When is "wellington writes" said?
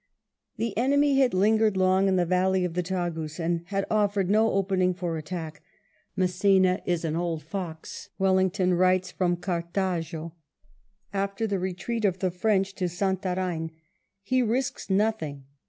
8.17-9.11